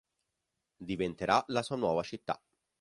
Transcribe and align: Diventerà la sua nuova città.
Diventerà 0.79 1.43
la 1.49 1.61
sua 1.61 1.75
nuova 1.75 2.01
città. 2.01 2.41